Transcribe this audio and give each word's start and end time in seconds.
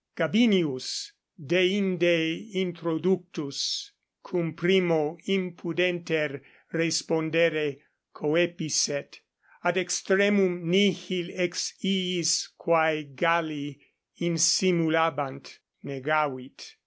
Gabinius 0.17 1.11
deinde 1.39 2.49
introductus, 2.55 3.91
cum 4.23 4.51
primo 4.55 5.19
impudenter 5.27 6.41
respondere 6.73 7.81
coepisset, 8.11 9.19
ad 9.63 9.77
extremum 9.77 10.63
nihil 10.67 11.29
ex 11.39 11.75
iis, 11.85 12.47
quae 12.57 13.03
Galli 13.15 13.79
insimulabant, 14.19 15.59
negavit. 15.85 16.77